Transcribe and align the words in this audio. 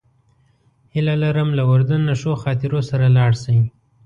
هیله 0.93 1.15
لرم 1.23 1.49
له 1.57 1.63
اردن 1.73 2.01
نه 2.09 2.15
ښو 2.21 2.31
خاطرو 2.43 2.79
سره 2.89 3.05
لاړ 3.17 3.31
شئ. 3.43 3.59